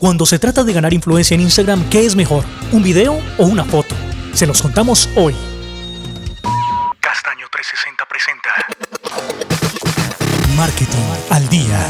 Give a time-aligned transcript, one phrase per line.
[0.00, 2.42] Cuando se trata de ganar influencia en Instagram, ¿qué es mejor?
[2.72, 3.94] ¿Un video o una foto?
[4.32, 5.36] Se los contamos hoy.
[7.00, 8.48] Castaño 360 presenta
[10.56, 11.86] Marketing al día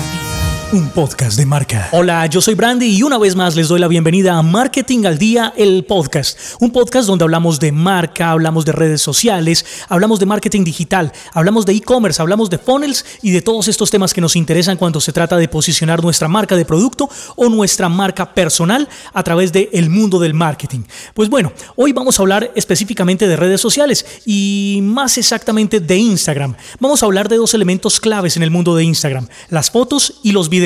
[0.73, 1.89] un podcast de marca.
[1.91, 5.19] Hola, yo soy Brandy y una vez más les doy la bienvenida a Marketing al
[5.19, 6.39] Día, el podcast.
[6.61, 11.67] Un podcast donde hablamos de marca, hablamos de redes sociales, hablamos de marketing digital, hablamos
[11.67, 15.13] de e-commerce, hablamos de funnels y de todos estos temas que nos interesan cuando se
[15.13, 19.91] trata de posicionar nuestra marca de producto o nuestra marca personal a través del el
[19.91, 20.83] mundo del marketing.
[21.15, 26.55] Pues bueno, hoy vamos a hablar específicamente de redes sociales y más exactamente de Instagram.
[26.79, 30.31] Vamos a hablar de dos elementos claves en el mundo de Instagram, las fotos y
[30.31, 30.60] los videos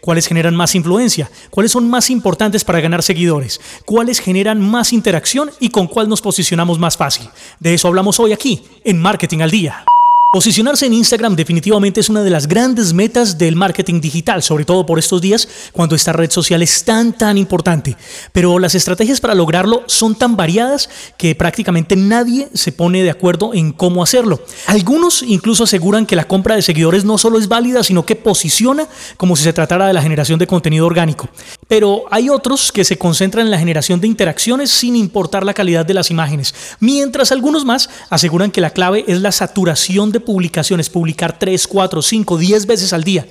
[0.00, 5.50] cuáles generan más influencia, cuáles son más importantes para ganar seguidores, cuáles generan más interacción
[5.60, 7.28] y con cuál nos posicionamos más fácil.
[7.60, 9.84] De eso hablamos hoy aquí, en Marketing al Día.
[10.34, 14.84] Posicionarse en Instagram definitivamente es una de las grandes metas del marketing digital, sobre todo
[14.84, 17.96] por estos días cuando esta red social es tan tan importante.
[18.32, 23.54] Pero las estrategias para lograrlo son tan variadas que prácticamente nadie se pone de acuerdo
[23.54, 24.44] en cómo hacerlo.
[24.66, 28.88] Algunos incluso aseguran que la compra de seguidores no solo es válida, sino que posiciona
[29.16, 31.28] como si se tratara de la generación de contenido orgánico.
[31.68, 35.86] Pero hay otros que se concentran en la generación de interacciones sin importar la calidad
[35.86, 40.90] de las imágenes, mientras algunos más aseguran que la clave es la saturación de publicaciones,
[40.90, 43.26] publicar 3, 4, 5, 10 veces al día.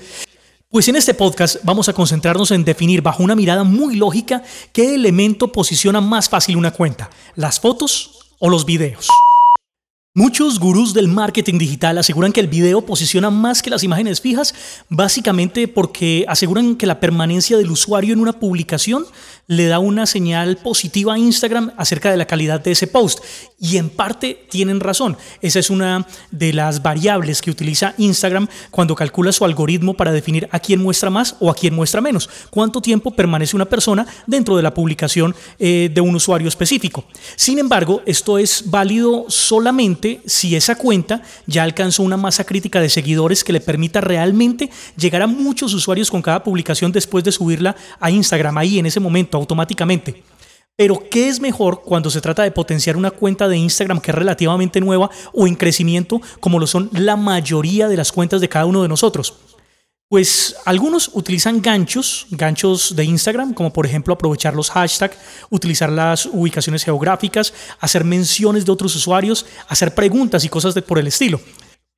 [0.70, 4.42] Pues en este podcast vamos a concentrarnos en definir bajo una mirada muy lógica
[4.72, 9.08] qué elemento posiciona más fácil una cuenta, las fotos o los videos.
[10.16, 14.54] Muchos gurús del marketing digital aseguran que el video posiciona más que las imágenes fijas,
[14.88, 19.08] básicamente porque aseguran que la permanencia del usuario en una publicación
[19.48, 23.24] le da una señal positiva a Instagram acerca de la calidad de ese post.
[23.64, 25.16] Y en parte tienen razón.
[25.42, 30.50] Esa es una de las variables que utiliza Instagram cuando calcula su algoritmo para definir
[30.52, 32.30] a quién muestra más o a quién muestra menos.
[32.50, 37.06] Cuánto tiempo permanece una persona dentro de la publicación eh, de un usuario específico.
[37.38, 42.90] Sin embargo, esto es válido solamente si esa cuenta ya alcanzó una masa crítica de
[42.90, 47.78] seguidores que le permita realmente llegar a muchos usuarios con cada publicación después de subirla
[48.02, 50.22] a Instagram ahí en ese momento automáticamente.
[50.76, 54.16] Pero, ¿qué es mejor cuando se trata de potenciar una cuenta de Instagram que es
[54.16, 58.66] relativamente nueva o en crecimiento, como lo son la mayoría de las cuentas de cada
[58.66, 59.36] uno de nosotros?
[60.10, 65.18] Pues algunos utilizan ganchos, ganchos de Instagram, como por ejemplo aprovechar los hashtags,
[65.50, 70.98] utilizar las ubicaciones geográficas, hacer menciones de otros usuarios, hacer preguntas y cosas de, por
[71.00, 71.40] el estilo.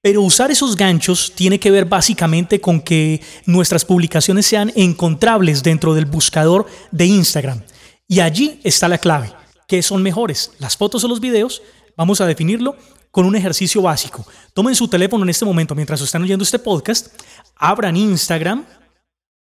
[0.02, 5.94] Pero usar esos ganchos tiene que ver básicamente con que nuestras publicaciones sean encontrables dentro
[5.94, 7.64] del buscador de Instagram.
[8.08, 9.34] Y allí está la clave.
[9.68, 10.52] ¿Qué son mejores?
[10.60, 11.62] ¿Las fotos o los videos?
[11.98, 12.76] Vamos a definirlo
[13.10, 14.26] con un ejercicio básico.
[14.54, 17.08] Tomen su teléfono en este momento mientras están oyendo este podcast,
[17.56, 18.66] abran Instagram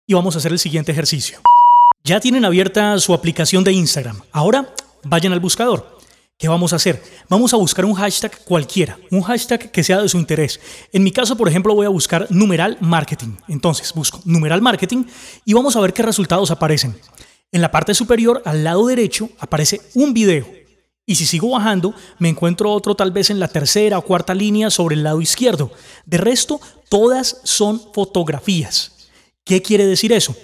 [0.07, 1.41] y vamos a hacer el siguiente ejercicio.
[2.05, 4.21] Ya tienen abierta su aplicación de Instagram.
[4.33, 5.99] Ahora vayan al buscador.
[6.39, 7.03] ¿Qué vamos a hacer?
[7.29, 10.61] Vamos a buscar un hashtag cualquiera, un hashtag que sea de su interés.
[10.93, 13.37] En mi caso, por ejemplo, voy a buscar numeral marketing.
[13.49, 15.05] Entonces, busco numeral marketing
[15.45, 16.97] y vamos a ver qué resultados aparecen.
[17.55, 20.45] En la parte superior, al lado derecho, aparece un video.
[21.07, 24.71] Y si sigo bajando, me encuentro otro tal vez en la tercera o cuarta línea
[24.71, 25.71] sobre el lado izquierdo.
[26.05, 29.09] De resto, todas son fotografías.
[29.45, 30.35] ¿Qué quiere decir eso?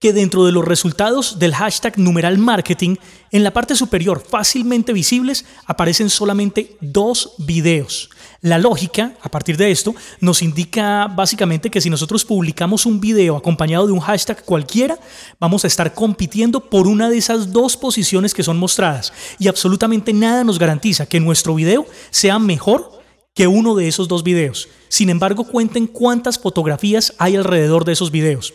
[0.00, 2.94] Que dentro de los resultados del hashtag numeral marketing,
[3.32, 8.08] en la parte superior fácilmente visibles aparecen solamente dos videos.
[8.40, 13.36] La lógica, a partir de esto, nos indica básicamente que si nosotros publicamos un video
[13.36, 14.96] acompañado de un hashtag cualquiera,
[15.40, 19.12] vamos a estar compitiendo por una de esas dos posiciones que son mostradas.
[19.40, 23.02] Y absolutamente nada nos garantiza que nuestro video sea mejor
[23.34, 24.68] que uno de esos dos videos.
[24.88, 28.54] Sin embargo, cuenten cuántas fotografías hay alrededor de esos videos.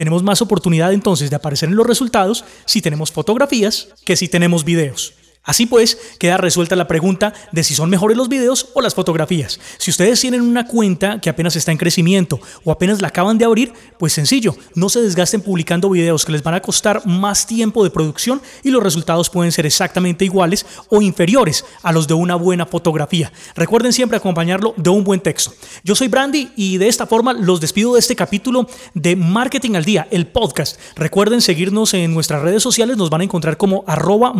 [0.00, 4.64] Tenemos más oportunidad entonces de aparecer en los resultados si tenemos fotografías que si tenemos
[4.64, 5.12] videos.
[5.50, 9.58] Así pues, queda resuelta la pregunta de si son mejores los videos o las fotografías.
[9.78, 13.46] Si ustedes tienen una cuenta que apenas está en crecimiento o apenas la acaban de
[13.46, 17.82] abrir, pues sencillo, no se desgasten publicando videos que les van a costar más tiempo
[17.82, 22.36] de producción y los resultados pueden ser exactamente iguales o inferiores a los de una
[22.36, 23.32] buena fotografía.
[23.56, 25.52] Recuerden siempre acompañarlo de un buen texto.
[25.82, 29.84] Yo soy Brandy y de esta forma los despido de este capítulo de Marketing al
[29.84, 30.78] Día, el podcast.
[30.94, 34.32] Recuerden seguirnos en nuestras redes sociales, nos van a encontrar como arroba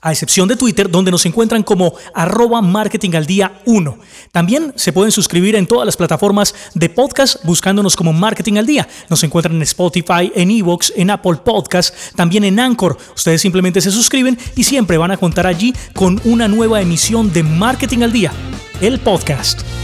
[0.00, 3.98] a excepción de Twitter, donde nos encuentran como arroba marketing al día 1.
[4.32, 8.88] También se pueden suscribir en todas las plataformas de podcast buscándonos como Marketing al Día.
[9.08, 12.96] Nos encuentran en Spotify, en Evox, en Apple Podcast, también en Anchor.
[13.14, 17.42] Ustedes simplemente se suscriben y siempre van a contar allí con una nueva emisión de
[17.42, 18.32] Marketing al Día,
[18.80, 19.83] el podcast.